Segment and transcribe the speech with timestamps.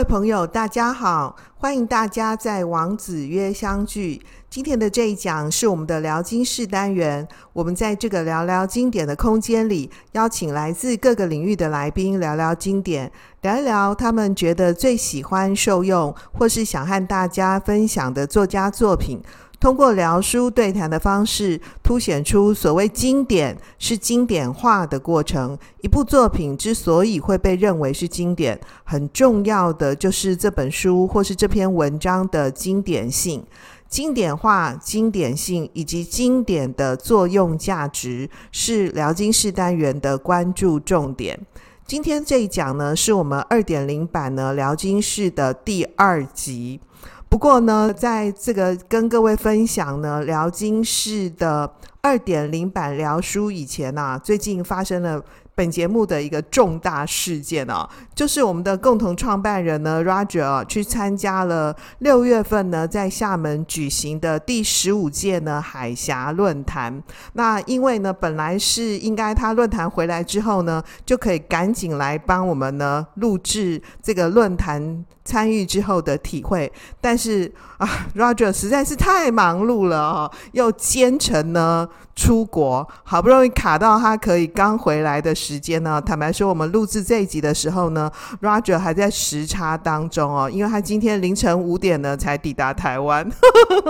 [0.00, 4.18] 位朋友，大家好，欢迎大家在王子约相聚。
[4.48, 19.20] 今天的这一讲是我们的聊经室单元，我们在这个聊聊经典的空间里，邀请来自各个领域的来宾聊聊经典，聊一聊他们觉得最喜欢受用，或是想和大家分享的作家作品。
[19.60, 25.56] 通过聊书对谈的方式，凸显出所谓经典是经典化的过程。
[25.82, 33.44] 一部作品之所以会被认为是经典，很重要的就是这本书或是这篇文章的经典性、
[33.86, 41.38] 经典化、经典性以及经典的作用价值，是聊经室单元的关注重点。
[41.86, 46.80] 今天这一讲呢，是我们二点零版呢聊经室的第二集。
[47.30, 51.72] 不过呢，在这个跟各位分享呢辽金市的
[52.02, 55.22] 二点零版聊书以前啊，最近发生了
[55.54, 67.00] 本节目的一个重大事件啊，就是我们的共同创办人呢，Roger 啊，去参加了六月份呢在厦门举行的第十五届呢海峡论坛。
[67.34, 86.02] 那因为呢，本来是应该他论坛回来之后呢，就可以赶紧来帮我们呢录制这个论坛参与之后的体会，但是啊，Roger 实在是太忙碌了哦，又兼程呢出国，好不容易卡到他可以刚回来的时间呢。
[86.02, 88.10] 坦白说，我们录制这一集的时候呢
[88.42, 93.30] ，Roger 还在时差当中哦，因为他今天凌晨五点呢才抵达台湾，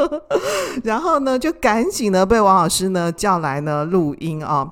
[0.84, 4.70] 然后呢就赶紧呢被王老师呢叫来呢录音啊。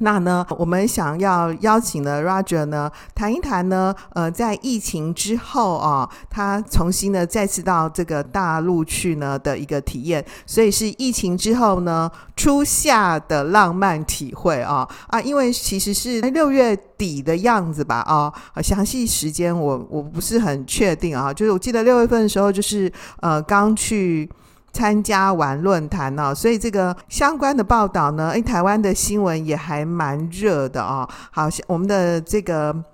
[0.00, 24.28] 那呢，我们想要邀请呢 Roger 呢谈一谈呢，呃，在疫情之后啊，他重新呢再次到这个大陆去呢的一个体验，所以是疫情之后呢初夏的浪漫体会啊啊，因为其实是六月底的样子吧啊，详细时间我我不是很确定啊，就是我记得六月份的时候就是呃刚去。
[24.74, 31.08] 参加完论坛呢，所以这个相关的报道呢，诶，台湾的新闻也还蛮热的哦。
[31.30, 32.84] 好，我们的这个。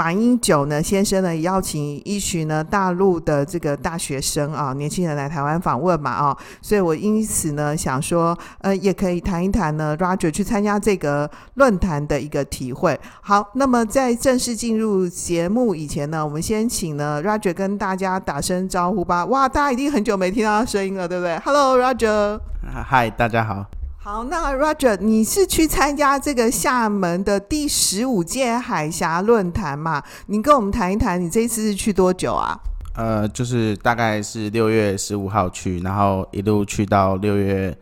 [0.00, 12.98] 马英九呢先生呢邀请一群呢大陆的这个大学生啊年轻人来台湾访问嘛啊，所以我因此呢想说呃也可以谈一谈呢 Roger 去参加这个论坛的一个体会。
[13.20, 19.26] 好，那么在正式进入节目以前呢，我们先请呢 Roger 跟大家打声招呼吧。
[19.26, 22.40] 哇，大家已经很久没听到他声音了，对不对？Hello Roger，
[22.86, 23.66] 嗨，大家好。
[24.02, 30.02] 好，那 Roger，你是去参加这个厦门的第十五届海峡论坛嘛？
[30.24, 32.58] 你跟我们谈一谈，你这一次是去多久啊？
[32.94, 37.76] 呃，就是大概是六月十五号去，然后一路去到六月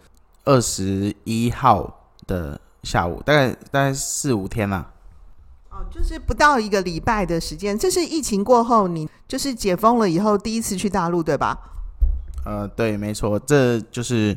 [0.45, 4.87] 二十一号的下午，大概大概四五天嘛。
[5.71, 7.79] 哦，就是不到一个礼拜的时间。
[7.79, 11.57] 这是疫情过后，你就是解封了以后第一次去大陆，对吧？
[12.45, 14.37] 呃，对，没错，这就是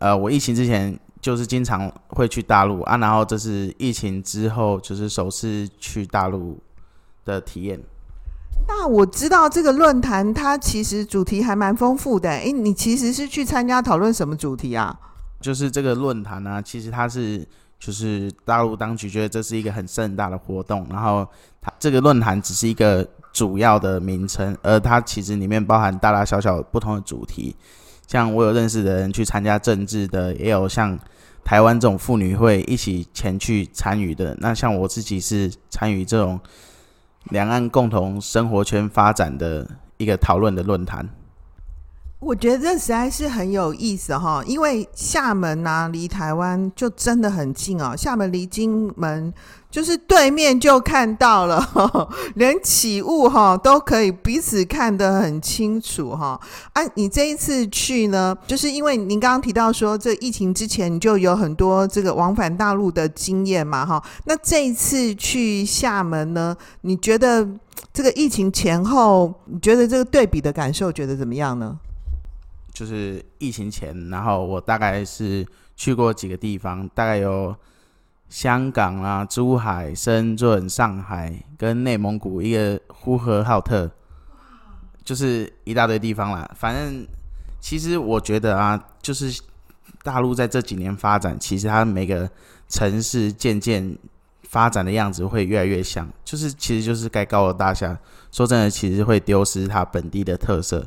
[0.00, 0.94] 呃，我疫情之前。
[1.24, 6.58] 就是经常会去大陆啊，然后这是疫情之后就是首次去大陆
[7.24, 7.80] 的体验。
[8.68, 14.94] 那我知道这个论坛它其实主题还蛮丰富的，诶，你其实是去参加讨论什么主题啊？
[15.40, 17.42] 就是这个论坛呢，其实它是
[17.78, 21.26] 就是大陆当局觉得这是一个很盛大的活动，然后
[21.62, 27.56] 它这个论坛只是一个主要的名称，而它其实里面包含大大小小不同的主题。
[28.06, 30.98] 像我有认识的人去参加政治的，也有像。
[31.44, 36.40] 台湾这种妇女会一起前去参与的，那像我自己是参与这种
[37.24, 39.68] 两岸共同生活圈发展的
[39.98, 41.08] 一个讨论的论坛。
[42.24, 49.30] 我觉得这实在是很有意思哈，因为厦门呐、离台湾就真的很近哦，厦门离金门
[49.70, 51.62] 就是对面就看到了，
[52.36, 56.40] 连起雾哈都可以彼此看得很清楚哈。
[56.72, 67.46] 啊，你这一次去呢，就是因为您刚刚提到说这疫情之前你就有很多这个往返大陆的经验嘛哈，那这一次去厦门呢，你觉得
[67.92, 71.76] 这个疫情前后，你觉得这个对比的感受觉得怎么样呢？
[72.74, 77.54] 就是疫情前，然后我大概是去过几个地方，大概有
[78.28, 83.88] 香港啊、珠海、深圳、上海跟内蒙古一个呼和浩特，
[85.04, 86.50] 就是一大堆地方啦。
[86.56, 87.06] 反正
[87.60, 89.40] 其实我觉得啊，就是
[90.02, 92.28] 大陆在这几年发展，其实它每个
[92.68, 93.96] 城市渐渐
[94.42, 97.96] 发展的样子会越来越像，就是其实就是该高楼大厦。
[98.32, 100.84] 说真的，其实会丢失它本地的特色。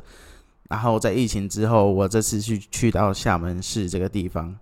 [0.68, 4.54] 然后在疫情之后，我这次去去到厦门市这个地方。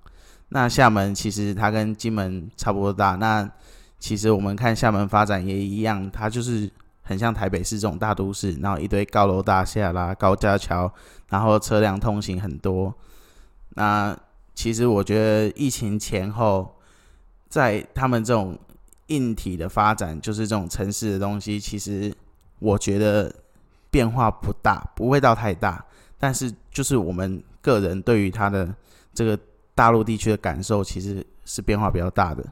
[0.48, 3.16] 那厦门其实它跟金门差不多大。
[3.16, 3.50] 那
[3.98, 6.70] 其实我们看厦门发展也一样，它就是
[7.02, 10.92] 很像台北市这种大都市，然后一堆高楼大厦啦、高架桥，
[11.28, 12.94] 然后车辆通行很多。
[13.70, 14.16] 那
[14.54, 16.76] 其实我觉得疫情前后，
[17.48, 18.56] 在他们这种
[19.08, 22.14] 硬体的发展，就是这种城市的东西，其实
[22.60, 23.34] 我觉得
[23.90, 25.84] 变化不大，不会到太大。
[26.18, 28.68] 但是就是我们个人对于他的
[29.12, 29.38] 这个
[29.74, 32.44] 大陆地区的感受，其实是变化比较大的。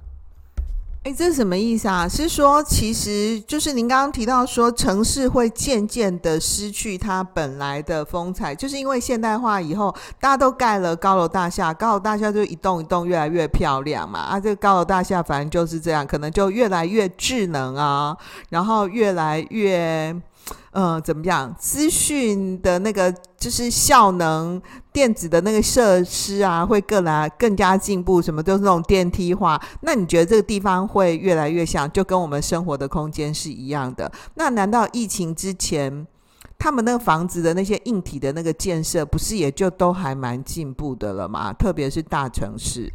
[1.04, 2.08] 哎，这是什么意思啊？
[2.08, 14.18] 是说，其实就是您刚刚提到说，城市会渐渐的失去它本来的风采，就是因为现代化以后，大家都盖了高楼大厦，高楼大厦就一栋一栋越来越漂亮嘛。
[14.20, 18.16] 啊，这个高楼大厦反正就是这样，可能就越来越智能啊，
[18.48, 20.16] 然后越来越。
[20.72, 21.54] 嗯，怎么样？
[21.58, 24.60] 资讯的那个就是效能，
[24.92, 29.60] 电子的那个设施啊，会更来更加进步，什么都是那种电梯化。
[29.82, 34.10] 那你觉得这个地方会越来越像，就跟我们生活的空间是一样的？
[34.34, 36.06] 那难道疫情之前，
[36.58, 41.52] 他们那个房子的那些硬体的那个建设，不是也就都还蛮进步的了吗？
[41.52, 42.92] 特别是大城市。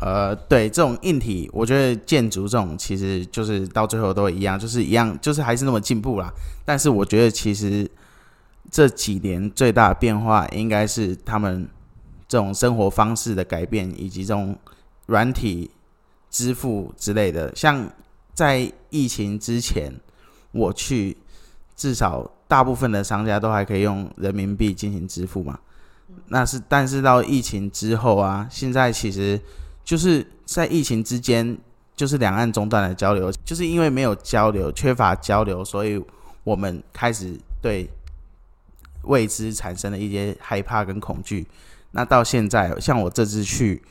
[0.00, 6.32] 呃，对，这种硬体，我觉得建筑这种其实就是到最后都一样，就是一样，就是还是那么进步啦。
[6.64, 7.90] 但是我觉得其实
[8.70, 11.68] 这几年最大的变化，应该是他们
[12.28, 14.56] 这种生活方式的改变，以及这种
[15.06, 15.68] 软体
[16.30, 17.52] 支付之类的。
[17.56, 17.90] 像
[18.34, 19.92] 在疫情之前，
[20.52, 21.16] 我去
[21.74, 25.58] 至少大部分的商家都还可以用人民币进行支付嘛。
[26.28, 29.40] 那是，但是到疫情之后啊，现在其实。
[29.88, 31.56] 就是在疫情之间，
[31.96, 35.98] 就是两岸中断的交流，就是因为没有交流，缺乏交流，所以
[36.44, 37.88] 我们开始对
[39.04, 41.46] 未知产生了一些害怕跟恐惧。
[41.92, 43.82] 那到现在，像我这次去，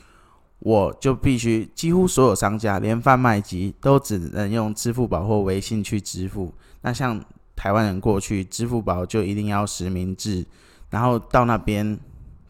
[0.60, 6.54] 我就必须几乎所有商家，连贩卖机都只能用支付宝或微信去支付。
[6.82, 7.20] 那像
[7.56, 10.46] 台湾人过去，支付宝就一定要实名制，
[10.90, 11.98] 然后到那边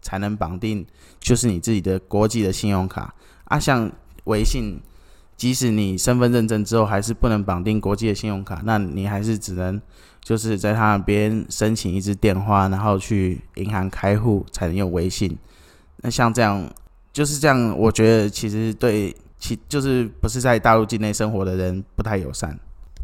[0.03, 0.87] 才能绑定，
[1.19, 3.15] 就是你自己的国际的信用卡。
[3.49, 3.91] 啊，像
[4.25, 4.81] 微信，
[5.37, 9.81] 即使你身份认证之后，还是不能绑定国际的信用卡，那你还是只能
[10.23, 15.37] 就是在他那边申请一支电话，然后去银行开户才能用微信。
[16.03, 16.69] 那像这样，
[17.13, 22.59] 就是这样，我觉得其实对其就是不是在大陆境内生活的人不太友善。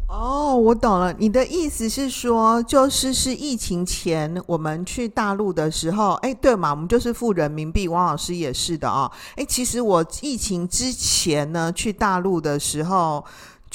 [0.07, 1.13] 哦，我懂了。
[1.17, 7.87] 你的意思是说，就是是疫情前我们去大陆的时候，哎，对嘛，我们就是付人民币。
[7.87, 9.11] 王老师也是的哦。
[9.35, 13.23] 哎，其实我疫情之前呢，去大陆的时候。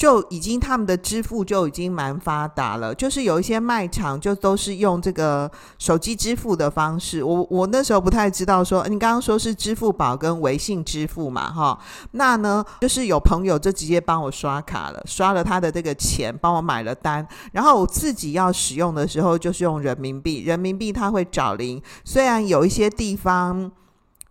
[0.01, 7.23] 就已经他们的支付就已经蛮发达了，就是有一些卖场就都是用这个手机支付的方式。
[7.23, 11.77] 我我那时候不太知道说，你刚刚说是支付宝跟微信支付嘛，哈，
[12.13, 23.71] 那呢就是有朋友就直接帮我刷卡了，刷了他的这个钱，帮我买了单，然后我自己要使用的时候就是用人民币，人民币它会找零，虽然有一些地方。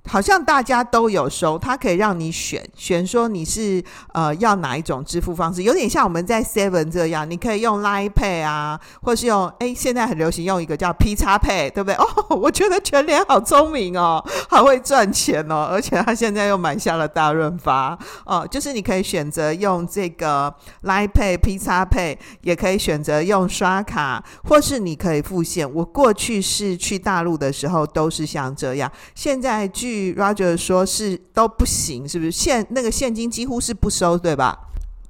[0.06, 3.82] 好像大家都有收，它可以让你选选说你是
[4.12, 11.94] 呃要哪一种支付方式，有点像我们在 Seven 这样，你可以用 Line Pay 啊，或是用哎现在很流行用一个叫 P 叉 Pay，对不对？
[11.94, 20.52] 哦，我觉得全联好聪明哦，好会赚钱哦，而且他现在又买下了大润发哦，就是你可以选择用这个
[20.82, 25.70] Line Pay、P 叉 Pay，也可以选择用刷卡，或是你可以付现。
[25.72, 34.58] 我过去是去大陆的时候都是像这样，现在据 Roger 说是都不行，是不是现那个现金几乎是不收，对吧？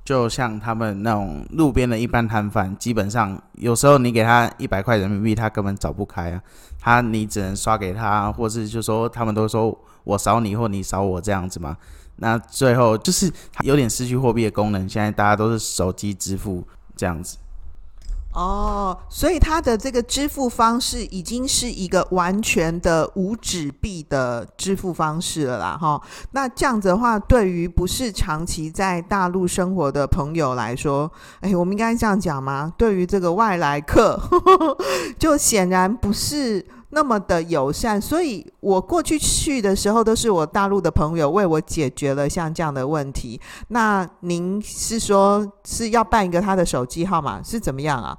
[0.04, 6.42] 就像他们那种路边的一般摊贩，基本上有时候你给他一百块人民币，他根本找不开啊。
[6.80, 11.76] 他你只能刷给他，或是就说他们都说我扫你或你扫我这样子嘛。
[12.16, 13.30] 那最后就是
[13.62, 14.88] 有点失去货币的功能。
[14.88, 16.64] 现在大家都是手机支付
[16.96, 17.36] 这样子。
[18.32, 26.00] 哦，所以它的这个支付方式已经是一个完全的无纸币的支付方式了啦，哈。
[26.30, 31.10] 那这样子的话，对于不是长期在大陆生活的朋友来说，
[31.40, 32.72] 哎，我们应该这样讲吗？
[32.78, 34.20] 对于这个外来客，
[35.18, 36.64] 就显然不是。
[36.90, 43.40] 那么的友善，所以我过去去的时候，都是我大陆的朋友为我解决了像这样的问题。
[43.68, 48.18] 那您是说是要办一个他的手机号码，是怎么样啊？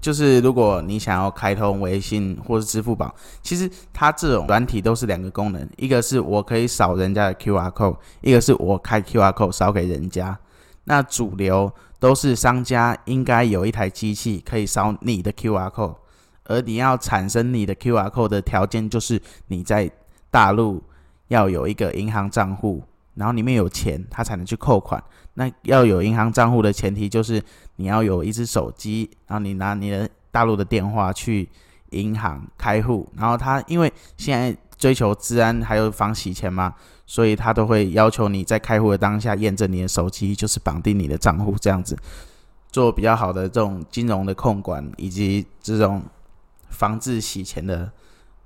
[0.00, 10.38] 就是如果你想要开通微信或是支付宝，其实它这种软体都是两个功能，一个是我可以扫人家的 QR code，一个是我开 QR code 扫给人家。
[10.84, 15.96] 那主流都是商家应该有一台机器可以扫你的 QR code。
[16.44, 19.90] 而你要产生你的 QR code 的条件，就是你在
[20.30, 20.82] 大陆
[21.28, 22.82] 要有一个银行账户，
[23.14, 25.02] 然后里面有钱，他才能去扣款。
[25.34, 27.42] 那要有银行账户的前提就是
[27.76, 31.48] 你要有一只手机，然后你拿你的大陆的电话去
[31.90, 36.74] 银行开户，然后他因为现在追求治安还有防洗钱嘛，
[37.06, 41.96] 所以他都会要求你在开户的当下验证你的手机就是绑定你的账户，这样子
[42.70, 46.02] 做比较好的这种金融的控管以及这种
[46.74, 47.90] 防治洗钱的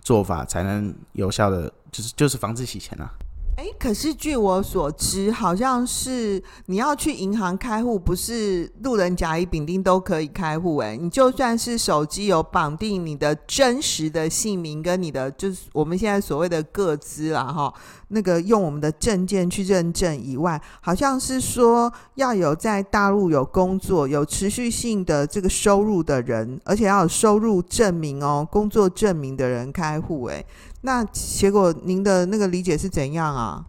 [0.01, 3.11] 做法，才能有效的就是就是防治洗钱啊。
[3.57, 10.77] 哎，可是据我所知，好像是你要去银行开户，不是路人甲乙丙丁都可以开户。
[10.77, 17.75] 哎，你就算是手机有绑定你的真实的姓名跟你的，就是我们现在所谓的个资啦，哈，
[18.09, 30.25] 那个用我们的证件去认证以外，好像是说要有在大陆有工作、有持续性的这个收入的人，而且要有收入证明哦，工作证明的人开户。
[30.25, 30.45] 哎。
[30.83, 33.65] 那结果您的那个理解是怎样啊？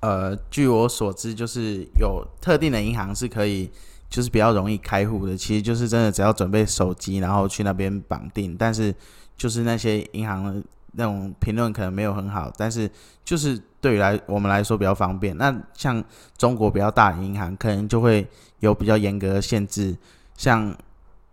[0.00, 3.70] 呃，据我所知，就是有特定的银行是可以，
[4.10, 5.36] 就是比较容易开户的。
[5.36, 8.54] 其实就是真的只要准备手机，然后去那边绑定。
[8.54, 8.94] 但是
[9.36, 12.90] 就是那些银行那种评论可能没有很好，但是
[13.24, 15.36] 就是对于来我们来说比较方便。
[15.36, 16.02] 那像
[16.36, 18.26] 中国比较大的银行，可能就会
[18.58, 19.96] 有比较严格的限制，
[20.36, 20.74] 像。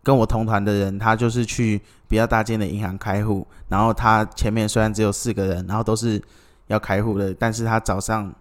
[0.03, 6.23] 跟我同团的人，他就是去比较大间的银行开户，然后他前面虽然只有四个人，然后都是
[6.67, 8.33] 要开户的，但是他早上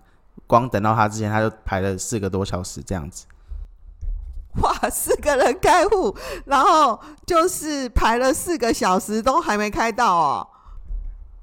[0.46, 3.26] 光等到他之前，他就排了四个多小时这样子。
[4.62, 10.48] 哇，四个人开户，然后就是排了四个小时都还没开到哦。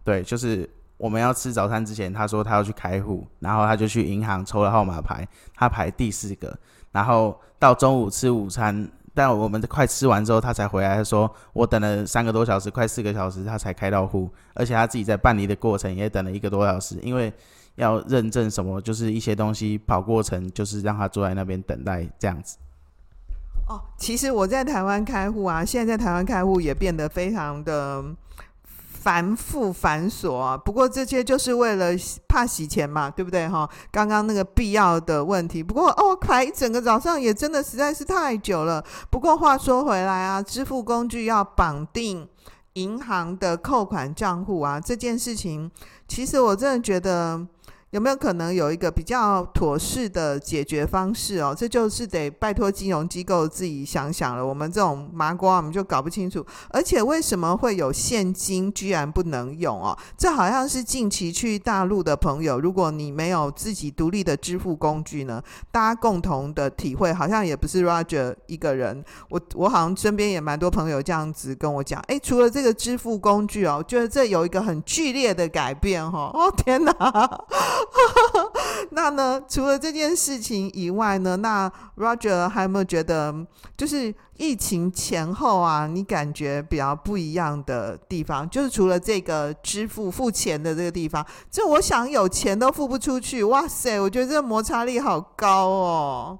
[0.03, 6.57] 对，就是我们要吃早餐之前，他说他要去开户，然后他就去银行抽了号码牌，他排第四个，
[6.91, 8.89] 然后到中午吃午餐。
[9.15, 17.31] 但我们快吃完之后，他才回来他说，我等了三个多小时，快四个小时，他才开到户，而且他自己在办理的过程也等了一个多小时，因为
[17.75, 22.57] 要认证什么，就是一些东西跑过程，就是让他坐在那边等待这样子。
[23.67, 28.03] 哦，其实我在台湾开户啊，现在在台湾开户也变得非常的。
[29.03, 31.87] 繁复繁琐啊，不过这些就是为了
[32.25, 33.69] 怕洗钱嘛，对不对哈？
[33.91, 38.81] 刚刚那个必要的问题，不过哦，排一整个早上也真的实在是太久了。
[39.09, 42.25] 不过话说回来啊，支付工具要绑定
[42.73, 45.69] 银行的扣款账户啊，这件事情，
[46.07, 47.45] 其实我真的觉得。
[47.93, 51.53] 有没有可能有一个比较妥适的解决方式哦？
[51.55, 54.43] 这就是得拜托金融机构自己想想了。
[54.43, 56.43] 我们这种麻瓜，我们就搞不清楚。
[56.69, 59.95] 而且为什么会有现金居然不能用哦？
[60.17, 65.39] 这好像是近期去大陆的朋友，如果你没有自己独立的支付工具呢，
[65.71, 69.05] 大家共同的体会好像也不是 Roger 一个人。
[69.29, 72.01] 我我好像身边也蛮多朋友这样子跟我讲。
[72.07, 76.31] 诶，除了这个支付工具哦，觉得这有一个很剧烈的改变哈。
[76.33, 76.93] 哦天哪！
[78.91, 79.41] 那呢？
[79.47, 81.35] 除了这件事情以外呢？
[81.37, 83.33] 那 Roger 还有没有觉得，
[83.75, 88.49] 就是疫情前后啊，你感觉比较不一样的地方？
[88.49, 93.43] 就是除了这个支付付钱的这个地方，就我想有钱都付不出去。
[93.43, 96.39] 哇塞，我觉得这个摩擦力好高哦。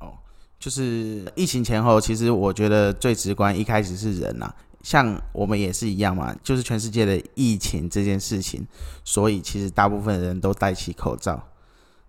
[0.00, 0.14] 哦，
[0.58, 4.52] 就是疫情前后，其实我觉得最直观，一开始是人呐。
[4.86, 8.64] 像我们也是一样嘛，就是全世界的疫情这件事情，
[9.02, 11.42] 所以其实大部分人都戴起口罩。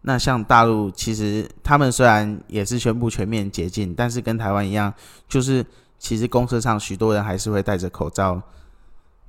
[0.01, 4.93] 那像大陆，其实他们虽然也是宣布全面解禁，但是跟台湾一样，
[5.27, 5.65] 就是
[5.97, 8.39] 其实公车上许多人还是会戴着口罩，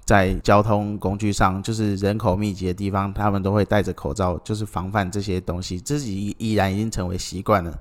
[0.05, 7.73] 在交通工具上，就是人口密集的地方，他们都会戴着口罩，就是防范这些东西，自己依然已经成为习惯了。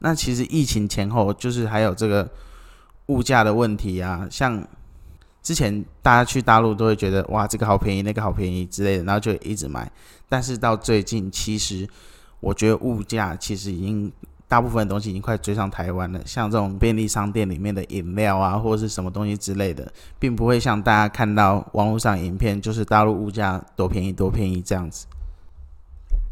[0.00, 2.28] 那其实疫情前后，就是还有这个
[3.06, 4.66] 物价的问题啊，像。
[5.46, 9.88] 之前大家去大陆都会觉得哇，这个好便宜，那个好便宜之类的，然后就一直买。
[10.28, 11.88] 但是到最近，其实
[12.40, 14.10] 我觉得物价其实已经
[14.48, 16.20] 大部分的东西已经快追上台湾了。
[16.26, 19.86] 像这种便利商店里面的饮料啊，或者是什么东西之类的，
[20.18, 25.06] 并不会像大家看到网络上影片，就是大陆物价多便宜多便宜这样子。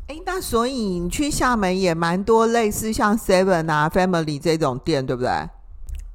[0.09, 5.31] 诶，那所以你去厦门也蛮多类似像 Seven 啊、Family 这种店，对不对？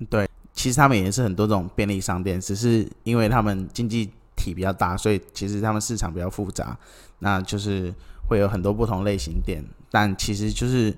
[0.10, 0.29] 对。
[0.60, 6.78] 其实他们也是很多这种便利商店，只是因为他们经济体比较大，所以其实他们市场比较复杂，
[7.20, 7.94] 那就是
[8.28, 9.64] 会有很多不同类型店。
[9.90, 10.94] 但其实就是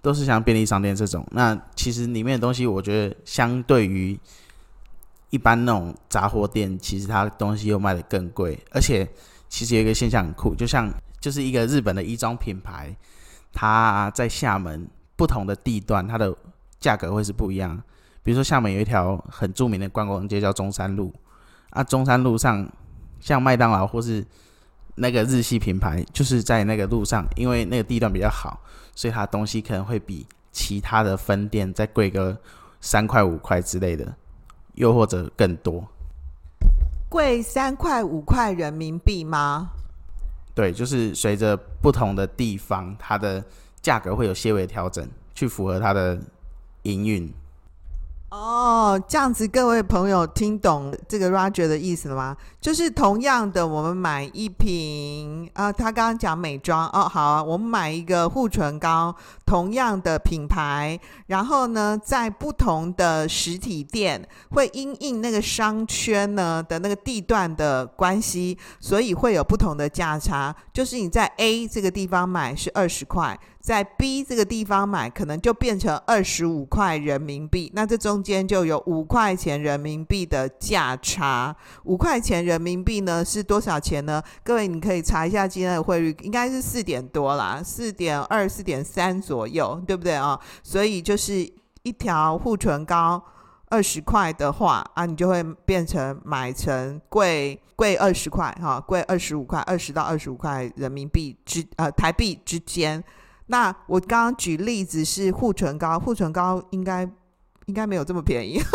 [0.00, 1.22] 都是像便利商店这种。
[1.32, 4.18] 那其实里面的东西，我觉得相对于
[5.28, 8.58] 一般那种杂货店，其实它东西又卖得更贵。
[8.70, 9.06] 而且
[9.50, 12.96] 其实有一个现象很酷，就像就是一个日本的衣装品牌，
[13.52, 16.34] 它在厦门不同的地段，它的
[16.80, 17.82] 价格会是不一样。
[18.24, 21.14] 比如说，厦门有一条很著名的观光街叫中山路，
[21.70, 22.66] 啊，中山路上
[23.20, 24.24] 像麦当劳或是
[24.94, 28.58] 那个日系品牌，就是在那个路上，因为那个地段比较好，
[28.94, 32.34] 所以它东西可能会比其他的分店再贵个
[32.80, 34.16] 三块五块之类的，
[34.74, 35.86] 又或者更多。
[37.10, 39.68] 贵三块五块人民币吗？
[40.54, 43.44] 对，就是随着不同的地方，它的
[43.82, 46.18] 价格会有些微调整，去符合它的
[46.84, 47.30] 营运。
[48.34, 52.36] 哦，这样子，各位朋友听懂这个 Roger 的意思了吗？
[52.60, 59.14] 就是同样的，我们买一瓶啊，他刚刚讲美妆哦，好啊，我们买一个护唇膏，
[59.46, 60.98] 同样的品牌，
[61.28, 70.52] 然后呢，在不同的实体店会因应那个商圈呢的那个地段的关系，所以会有不同的价差。
[70.72, 73.38] 就是你在 A 这个地方买是二十块。
[73.64, 81.56] 在 B 这个地方买，可能就变成二十五块人民币，那这中间就有五块钱人民币的价差。
[81.84, 84.22] 五块钱人民币呢是多少钱呢？
[84.42, 90.38] 各位你可以查一下今天的汇率，应该是四点多啦，四点二、四点三左右，对不对啊？
[90.62, 91.50] 所以就是
[91.84, 93.24] 一条护唇膏
[93.70, 103.02] 二十块的话啊，你就会变成买成贵贵二十块哈，贵二十五块，二十到二十五块人民币之呃台币之间。
[103.46, 107.08] 那我刚刚举例子是护唇膏，护唇膏应该
[107.66, 108.60] 应该没有这么便宜。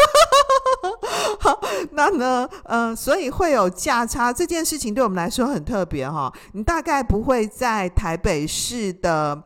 [1.40, 1.60] 好，
[1.92, 6.32] 那呢，嗯，所以会有价差这件事情对我们来说很特别哈。
[6.54, 9.42] 你大概不会在台北市的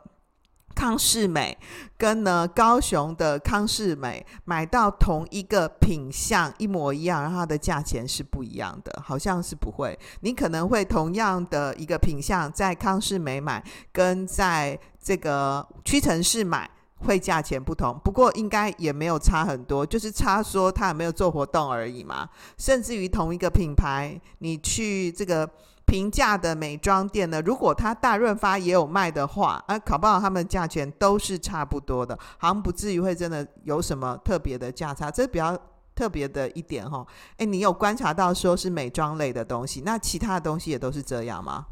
[0.75, 1.57] 康是美
[1.97, 9.97] 跟呢高雄的康是美买到同一个品相一模一样，然后它的价钱是不一样的，好像是不会。
[10.21, 22.29] 你可能会同样的一个品相在康是美买，跟在这个屈臣氏买会价钱不同，不过应该也没有差很多，就是差说它有没有做活动而已嘛。
[22.57, 25.49] 甚至于同一个品牌，你去这个
[25.85, 35.11] 平价的美妆店呢，如果它大润发也有卖的话，啊，搞不好他们价钱都是差不多的，好像不至于会真的有什么特别的价差。
[35.11, 35.55] 这比较
[35.93, 37.05] 特别的一点哈。
[37.37, 41.65] 哎，你有观察到说是美妆类的东西，那其他的东西也都是这样吗？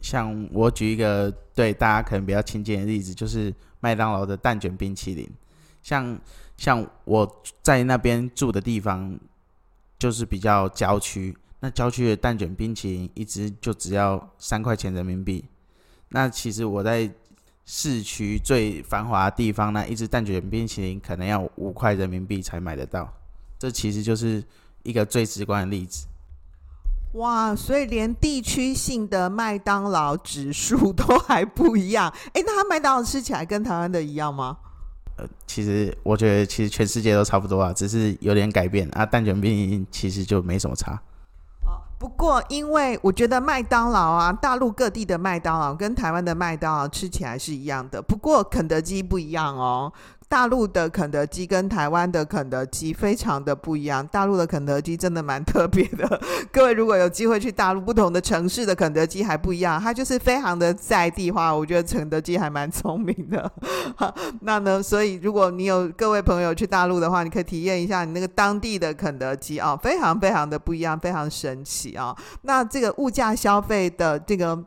[0.00, 5.28] 像我举一个对大家可能比较亲近的例子，就是麦当劳的蛋卷冰淇淋。
[5.82, 6.18] 像
[6.56, 9.18] 像我在那边住的地方，
[9.98, 11.36] 就是比较郊区。
[11.64, 15.42] 那郊区的蛋卷冰淇淋一只就只要三块钱人民币。
[16.10, 17.10] 那其实我在
[17.64, 23.10] 市区最繁华的地方，那一只蛋卷冰淇淋可能要五块人民币才买得到。
[23.58, 24.44] 这其实就是
[24.82, 26.04] 一个最直观的例子。
[27.14, 32.12] 哇，所以连地区性的麦当劳指数都还不一样。
[32.34, 34.58] 哎，那它麦当劳吃起来跟台湾的一样吗？
[35.16, 39.06] 呃，其实我觉得其实全世界都差不多啊，只是有点改变啊。
[39.06, 41.00] 蛋卷冰淇淋其实就没什么差。
[41.98, 49.92] 不过因为我觉得麦当劳啊，大陆各地的麦当劳跟台湾的麦当劳吃起来是一样的，不过肯德基不一样哦。
[50.34, 54.04] 大陆的肯德基跟台湾的肯德基非常的不一样。
[54.08, 56.20] 大陆的肯德基真的蛮特别的。
[56.50, 61.54] 各位如果有机会去大陆不同的城市的肯德基还不一样，它就是非常的在地化。
[61.54, 63.48] 我觉得肯德基还蛮聪明的。
[64.42, 72.12] 那呢，所以如果你有各位朋友去大陆的话，你可以体验一下你那个当地的肯德基啊，非常非常的不一样，非常神奇啊。
[72.42, 74.58] 那这个物价消费的这个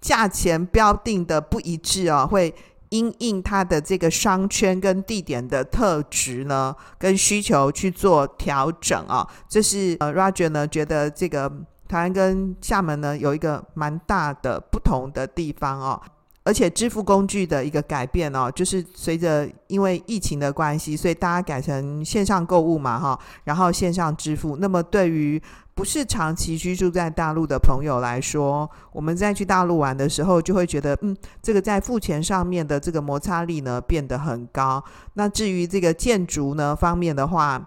[0.00, 2.54] 价钱标定的不一致啊，会。
[2.90, 11.50] 因应它的这个商圈跟地点的特质呢，跟需求去做调整啊，这是呃 Roger 呢觉得这个
[11.86, 16.00] 台湾跟厦门呢有一个蛮大的不同的地方哦，
[16.44, 25.40] 而且支付工具的一个改变哦，就是随着因为疫情的关系，所以大家改成线上购物嘛哈，然后线上支付，那么对于
[25.78, 34.82] 不是长期居住在大陆的朋友来说，我们在去大陆玩的时候，就会觉得，嗯，这个在付钱上面的这个摩擦力呢变得很高。
[35.14, 37.64] 那至于这个建筑呢方面的话，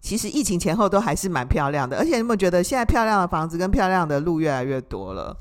[0.00, 1.98] 其实疫情前后都还是蛮漂亮的。
[1.98, 5.36] 而且你有没有觉得现在漂亮的房子跟漂亮的路越来越多了？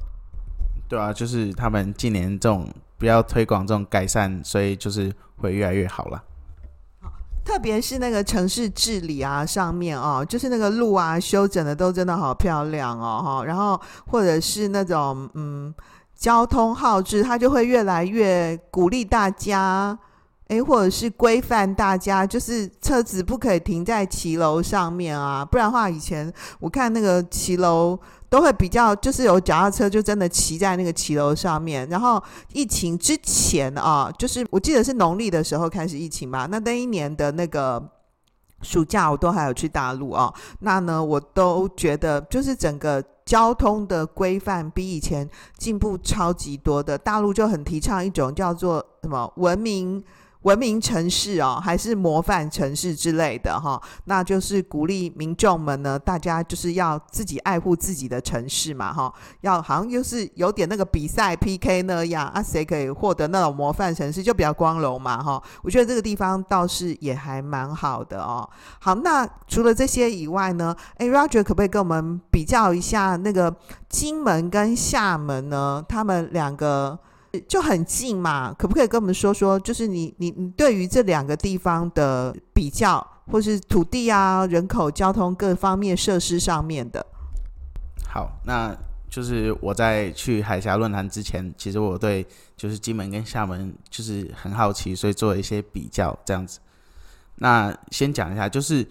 [0.90, 6.22] 对啊，就是他们今年这种比较推广这种改善，所以就是会越来越好了。
[7.44, 13.44] 特别是那个城市治理啊，上面哦，就是那个路啊，修整的都真的好漂亮哦，哈。
[13.44, 15.74] 然后或者是那种嗯，
[16.16, 19.98] 交通号志，它就会越来越鼓励大家，
[20.48, 28.00] 诶，或者是规范大家，就是车子不可以停在骑楼上面啊，不然的话，以前我看那个骑楼。
[28.32, 31.86] 都会比较，就是有脚踏车就真的骑在那个骑楼上面。
[31.90, 36.48] 然后疫情之前啊，就是我记得是农历的时候开始疫情吧。
[36.50, 37.84] 那那一年的那个
[38.62, 40.34] 暑假，我都还有去大陆啊。
[40.62, 46.98] 那呢，我都觉得就是整个交通的规范比以前进步超级多的。
[46.98, 50.02] 大陆就很提倡一种叫做什么文明。
[50.42, 65.42] 文明城市哦，还是模范城市之类的哈，那就是鼓励民众们呢，大家就是要自己爱护自己的城市嘛哈，要好像就是有点那个比赛 PK 那样啊，谁可以获得那种模范城市就比较光荣嘛哈。
[65.62, 68.50] 我觉得这个地方倒是也还蛮好的哦。
[68.80, 73.56] 好，那除了这些以外呢，诶，Roger 可不可以跟我们比较一下那个
[73.88, 75.86] 金门跟厦门呢？
[75.88, 76.98] 他们两个。
[77.48, 87.06] 就很近嘛，可不可以跟我们说说，就是你你你对于这两个地方的比较，或是土地啊、人口、交通各方面设施上面的？
[88.08, 88.76] 好，那
[89.10, 92.26] 就是我在去海峡论坛之前，其实我对
[92.58, 96.60] 就是金门跟厦门就是很好奇，所以做了一些比较这样子。
[97.36, 98.86] 那先讲一下，就是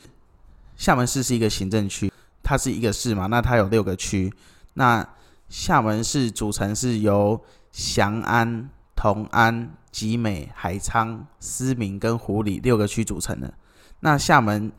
[0.76, 2.10] 厦门市是一个行政区，
[2.42, 4.32] 它是一个市嘛，那它有六个区，
[4.74, 5.06] 那
[5.50, 7.38] 厦门市组成是由
[7.72, 13.52] 翔安、同安、集美、海昌、思明跟湖里六个区组成的。
[13.98, 14.70] 那厦门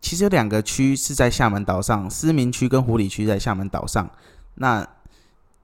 [0.00, 4.10] 其实有两个区是在厦门岛上，思明区跟湖里区在厦门岛上。
[4.56, 4.86] 那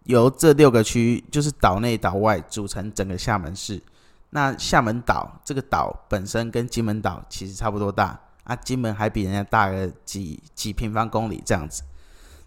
[0.05, 3.83] 由这六个区就是岛内岛外组成整个厦门市。
[4.31, 11.83] 那厦门岛这个岛本身跟金门岛其实差不多大啊，金门还比人家大个几几平方公里这样子。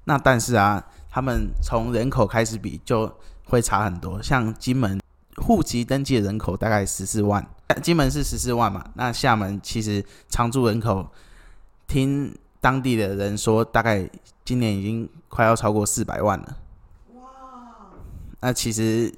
[0.06, 3.14] 那但是啊，他们从人口开始比就。
[3.44, 4.98] 会差很多，像金门
[5.36, 7.46] 户籍登记的人口大概十四万，
[7.84, 11.06] 金门是十四万嘛，那厦门其实常住人口，
[11.86, 14.10] 听当地的人说，大概
[14.46, 16.58] 今年已经快要超过四百万了。
[17.16, 17.22] 哇！
[18.40, 19.14] 那其实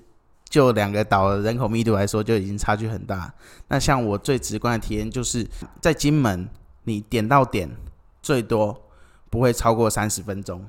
[0.50, 3.32] 就两个岛的人口密度来说，就已经差距很大。
[3.68, 5.48] 那像我最直观的体验，就是
[5.80, 6.50] 在金门，
[6.86, 7.70] 你点到点
[8.24, 8.90] 最多
[9.30, 10.66] 不会超过三十分钟。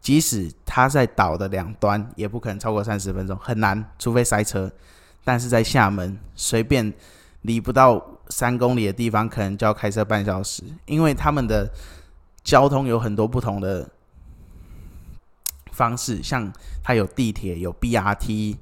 [0.00, 4.70] 即使它在岛的两端，也不可能超过三十分钟，很难，除非塞车。
[5.24, 6.90] 但是在厦门，随便
[7.42, 11.70] 离不到三公里的地方，可能就要开车半小时，因为他们的
[12.42, 13.90] 交通有很多不同的
[15.72, 16.50] 方式，像
[16.82, 18.56] 它有地铁、有 BRT、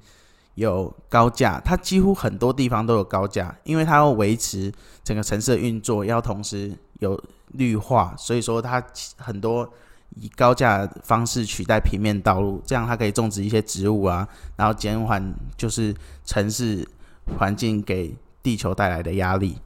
[0.55, 4.73] 有高架，它几乎很多地方都有高架，因为它要维持
[5.05, 8.83] 整个城市的运作，要同时有绿化，所以说它
[9.19, 9.71] 很多。
[10.15, 16.89] 以高架方式取代平面道路，这样它可以种植一些植物啊，然后减缓就是城市
[17.37, 19.59] 环境给地球带来的压力。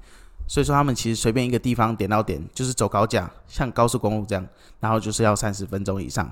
[0.49, 4.45] 所以说，他们其实随便一个地方点到点就是走高架，像高速公路这样，
[4.81, 6.29] 然后就是要三十分钟以上。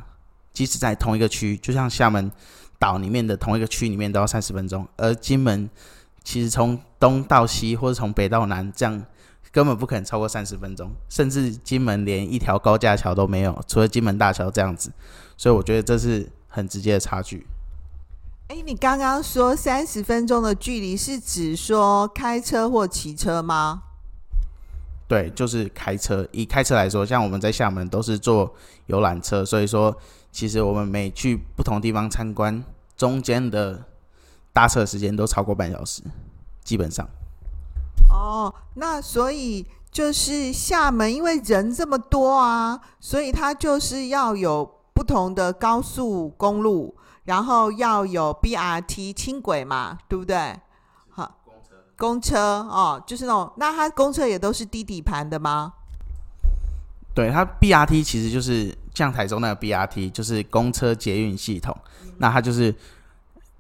[0.53, 2.29] 即使在同一个区，就像厦门
[2.79, 5.71] 岛里面的同一个区里面都要三十分钟，而金门
[6.25, 9.05] 其实从东到西或者从北到南这样。
[9.51, 14.93] 根本不可能超过三十分钟，甚至金门连一条高架桥都没有，除了金门大桥这样子，
[15.37, 17.47] 所以我觉得这是很直接的差距。
[18.49, 23.83] 哎、欸，你刚刚说三十分钟的距离是指说开车或骑车吗？
[25.07, 26.27] 对，就是开车。
[26.33, 28.55] 以开车来说，像我们在厦门都是坐
[28.87, 29.97] 游览车，所以说
[30.31, 32.63] 其实我们每去不同地方参观，
[32.97, 33.85] 中间的
[34.53, 36.03] 搭车时间都超过半小时，
[36.63, 37.09] 基本上。
[38.11, 50.59] 哦，那所以就是厦门，因为人这么多啊，所以它就是要有不同的高速公路，然后要有 BRT 轻轨嘛，对不对？
[51.11, 55.75] 好，公车，公车哦，就是那种，那它公车也都是低底盘的吗？
[57.15, 61.77] 对，它 BRT 其实就是像台中那个 BRT，就是公车捷运系统。
[62.05, 62.73] 嗯、那它就是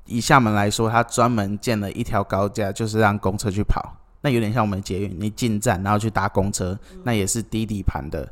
[0.07, 3.97] 以厦门来说，它专门建了一条高架，就是让公车去跑。
[4.29, 8.29] 那有点像我们捷运，你进站然后去搭公车，那也是低底盘的，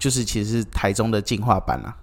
[0.00, 1.96] 就是其实是台中的进化版啊。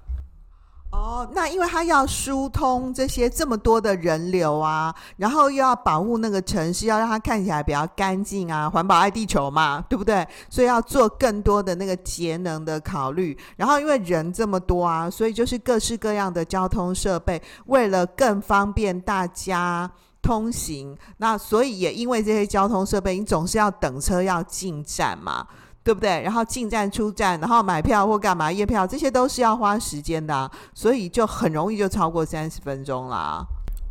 [0.93, 10.25] 哦，那因为它要疏通这些这么多的人流啊，然后又要保护那个城市，要让它看起来比较干净啊，环保爱地球嘛，对不对？
[10.49, 13.37] 所以要做更多的那个节能的考虑。
[13.57, 19.91] 然后因为人这么多啊，所以就是各式各样的交通设备，为了更方便大家。
[20.23, 25.45] 通行，那所以也因为这些交通设备，你总是要等车要进站嘛，
[25.83, 26.21] 对不对？
[26.21, 33.45] 然后进站出站，然后买票或干嘛验票，这些都是要花时间的啊，所以就很容易就超过三十分钟啦。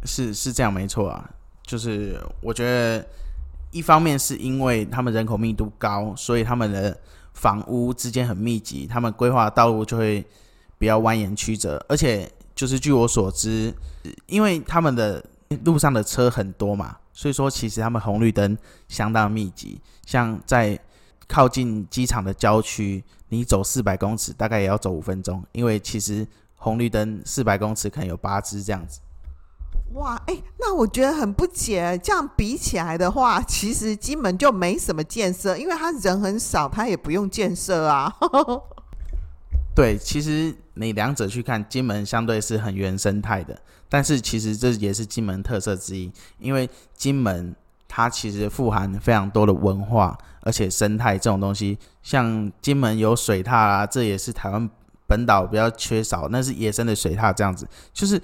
[0.07, 1.31] 是是这样没错啊，
[1.67, 3.07] 就是我觉得
[3.71, 6.97] 一方面是因为他们人口密度高，所以他们的
[7.35, 10.27] 房屋之间很密集，他们规划道路就会
[10.79, 13.71] 比较蜿蜒曲折，而且就是据我所知，
[14.27, 15.23] 因为他们的。
[15.65, 18.57] 路上的车很多嘛，所以说其实他们红绿灯
[18.89, 19.81] 相当密集。
[20.07, 20.79] 像在
[21.29, 29.01] 靠近机场的郊区，你走四百公尺大概也要走五分钟，因为其实红绿灯四百公尺可能有八只这样子。
[29.95, 31.99] 哇，哎、那我觉得很不解。
[32.03, 38.11] 这样比起来的话，其实金门就没什么建设，因为他人很少，他也不用建设啊。
[39.75, 43.59] 对，其实你两者去看，金门相对是很原生态的，
[43.89, 47.55] 但是其实这也是金门特色之一，因为金门
[47.89, 54.69] 它其实富含非常多的文化，而且生态这种东西，像金门有水獭啊，这也是台湾
[55.07, 58.21] 本岛比较缺少，那是野生的水獭这样子，就是。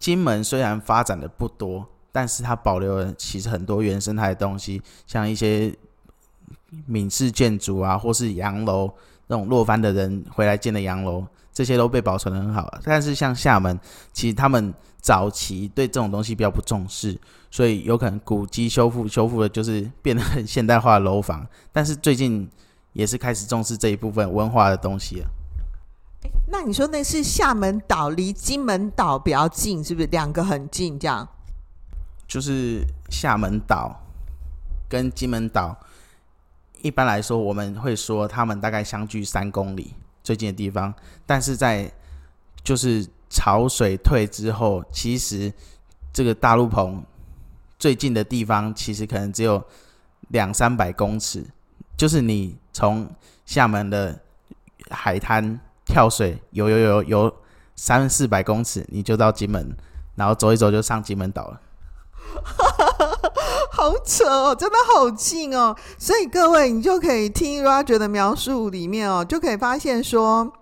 [0.00, 5.76] 金门虽然发展的不多，但是它保留了其实很多原生态的东西，像一些
[6.86, 8.90] 闽式建筑啊，或是洋楼，
[9.30, 12.68] 那种落番的人回来建的洋楼，这些都被保存的很好。
[12.82, 13.78] 但是像厦门，
[14.12, 17.16] 其实他们早期对这种东西比较不重视，
[17.48, 21.46] 所以有可能古迹修复修复的就是变得很现代化的楼房。
[21.70, 22.50] 但是最近
[22.92, 25.28] 也是开始重视这一部分文化的东西了。
[26.48, 30.98] 那你说那是厦门岛离金门岛比较近，是不是两个很近？
[30.98, 31.28] 这样，
[32.26, 33.96] 就是厦门岛
[34.88, 35.78] 跟金门岛，
[36.82, 40.92] 一般来说我们会说他们大概相距三公里最近的地方，
[41.26, 41.90] 但是在
[42.62, 45.52] 就是潮水退之后，其实
[46.12, 47.02] 这个大陆棚
[47.78, 49.62] 最近的地方其实可能只有
[50.28, 51.44] 两三百公尺，
[51.96, 53.08] 就是你从
[53.46, 54.18] 厦门的
[54.90, 55.60] 海滩。
[55.82, 57.34] 跳水游游游游
[57.74, 59.76] 三四百公尺，你就到金门，
[60.14, 61.60] 然后走一走就上金门岛了。
[63.72, 65.76] 好扯哦，真的好近哦！
[65.98, 70.52] 所以各位，你就可以听 Roger 的描述里面哦，就可以发现说，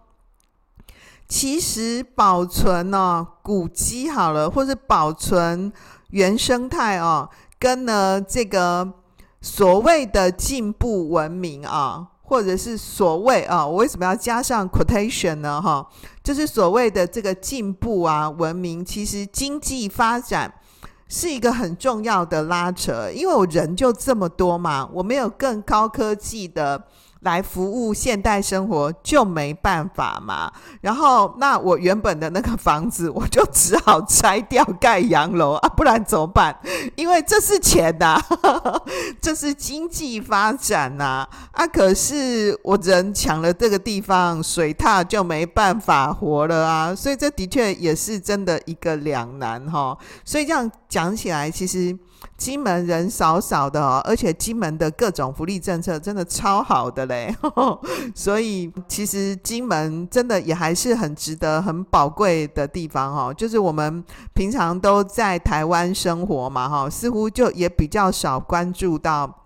[1.28, 5.72] 其实保存哦古迹好了，或是保存
[6.10, 8.92] 原生态哦，跟呢这个
[9.40, 12.08] 所谓的进步文明啊。
[12.28, 15.62] 或者是所谓啊，我为什么要加上 quotation 呢？
[15.62, 15.88] 哈，
[16.22, 20.52] 就是所谓的这个进步啊，文明，其实经济发展
[21.08, 26.84] 是一个很重要的拉扯，因为我人就这么多嘛，我没有更高科技的。
[27.20, 36.56] 来服务现代生活就没办法嘛，然后那我原本的那个房子我就只好拆掉盖洋楼啊，不然怎么办？
[36.94, 38.20] 因为这是钱呐，
[39.20, 41.66] 这是经济发展呐啊！
[41.66, 49.96] 可是我人抢了这个地方，水獭就没办法活了啊，所以这的确也是真的一个两难哈。
[50.24, 51.98] 所以这样讲起来，其实。
[52.36, 57.34] 金门人少少的哦，而且金门的各种福利政策真的超好的嘞，
[58.14, 63.34] 所以其实金门真的也还是很值得、很宝贵的地方哈。
[63.34, 64.04] 就是我们
[64.34, 69.44] 平常都在台湾生活嘛哈，似乎就也比较少关注到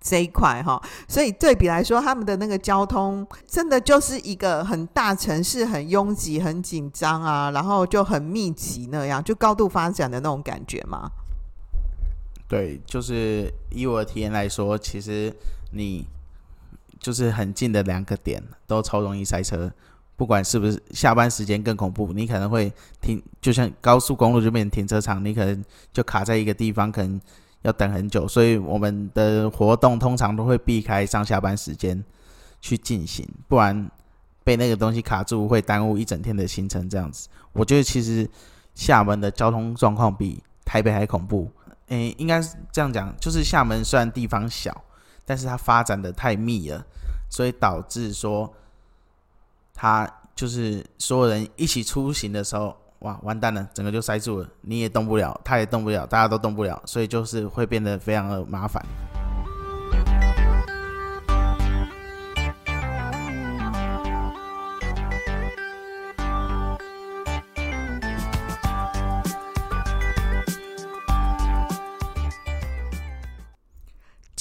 [0.00, 0.82] 这一块哈。
[1.08, 11.10] 所以对比来说，他们的那个交通真的就是一个很大城市，很拥挤、很紧张啊，然后就很密集那样，就高度发展的那种感觉嘛。
[12.46, 15.34] 对，就是以我的体验来说，其实
[15.72, 16.06] 你
[17.00, 19.72] 就是很近的两个点都超容易塞车，
[20.14, 27.18] 不管是不是下班时间更恐怖，你可能会停，就像高速公路这边停车场，你可能就卡在一个地方，可能
[27.62, 32.04] 要等很久，所以我们的活动通常都会避开上下班时间
[32.60, 33.90] 去进行，不然
[34.44, 36.88] 被那个东西卡住会耽误一整天的行程。
[36.88, 38.28] 这样子，我觉得其实
[38.74, 41.50] 厦门的交通状况比台北还恐怖。
[41.94, 44.84] 诶，应该是这样讲，就是厦门虽然地方小，
[45.24, 46.84] 但是它发展的太密了，
[47.30, 48.52] 所以导致说，
[49.72, 58.84] 它就是所有人一起出行的时候，哇，完蛋了，整个就塞住了，你也动不了，他也动不了，大家都动不了，所以就是会变得非常的麻烦。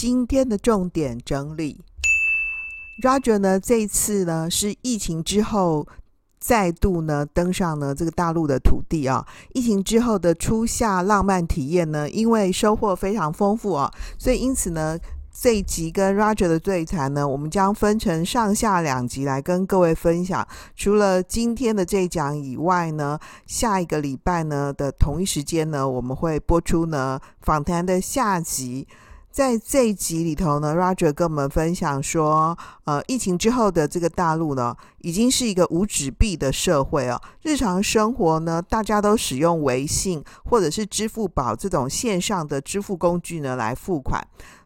[0.06, 1.80] 今天的重点整理
[3.02, 5.88] ，Roger 呢，这次呢是疫情之后
[6.42, 9.26] 再度呢登上了这个大陆的土地啊。
[9.54, 15.00] 疫情之后的初夏浪漫体验呢，因为收获非常丰富啊，所以因此呢
[15.32, 20.46] 这一集跟 Roger 的对谈呢，我们将分成上下两集来跟各位分享。
[20.76, 28.86] 除了今天的这一讲以外呢，下一个礼拜呢的同一时间呢，我们会播出呢访谈的下集。
[29.34, 37.20] 在这一集里头呢，Roger 跟我们分享说，呃，疫情之后的这个大陆呢，已经是一个无纸币的社会哦。
[37.42, 44.24] 日常生活呢，大家都使用微信或者是支付宝这种线上的支付工具呢来付款。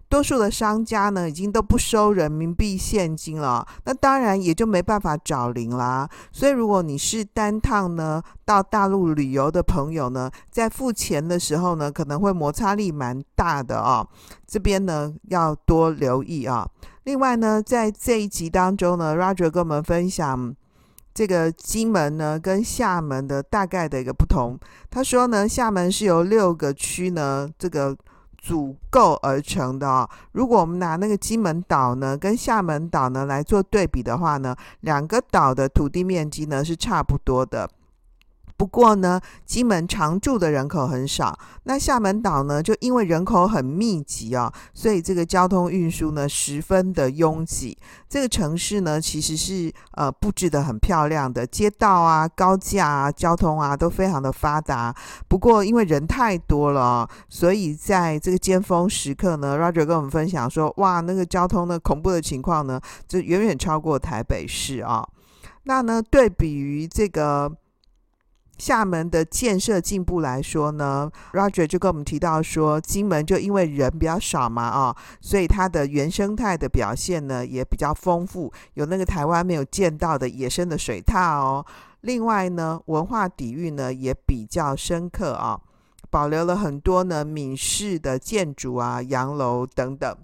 [0.10, 6.10] 多数的商家呢，已经都不收人民币现金了，那当然也就没办法找零啦。
[6.32, 14.08] 所以，如果你是单趟呢到大陆旅游的朋友呢，在付钱的时候呢，可能会摩擦力蛮大的、哦。
[14.48, 16.66] 这边呢要多留意啊。
[17.04, 20.56] 另外呢，在这一集当中呢，Roger 跟我们分享
[21.14, 24.58] 这个金门呢跟厦门的大概的一个不同。
[24.90, 27.98] 他说呢，厦门是由六个区呢这个。
[28.48, 30.10] 组构而成的哦。
[30.32, 37.70] 如果我们拿那个金门岛呢，跟厦门岛呢来做对比的话呢，两个岛的土地面积呢是差不多的。
[38.58, 47.78] 不过呢，金门常住的人口很少，那厦门岛呢，就因为人口很密集啊、所以这个交通运输呢十分的拥挤。
[48.10, 54.92] 这个城市呢，其实是呃布置得很漂亮的，街道啊、高架啊、交通啊都非常的发达。
[55.28, 65.08] 不过因为人太多了、哦，所以在这个尖峰时刻呢，Roger 跟我们分享说，哇，那个交通的恐怖的情况呢，就远远超过台北市啊、
[65.66, 67.52] 那呢，对比于这个。
[68.58, 81.66] 厦门的建设进步来说呢，Roger 就跟我们提到说，金门就因为人比较少嘛，啊，所以它的原生态的表现呢也比较丰富，有那个台湾没有见到的野生的水獭哦。
[82.02, 85.60] 另外呢，文化底蕴呢也比较深刻啊，
[86.10, 90.18] 保留了很多呢闽式的建筑啊、洋楼等等。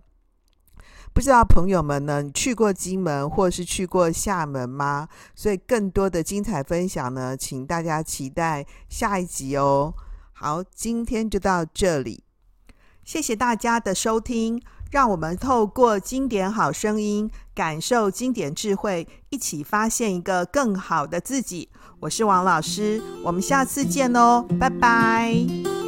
[1.13, 5.07] 不知道朋友们呢，去过金门或是去过厦门吗？
[5.35, 9.93] 所以更多的精彩分享呢，请大家期待下一集哦。
[10.31, 12.23] 好，今天就到这里，
[13.05, 21.69] 谢谢大家的收听，让我们透过经典好声音，感受经典智慧，一起发现一个更好的自己。
[21.99, 25.82] 我是王老师，我们下次见哦，拜拜。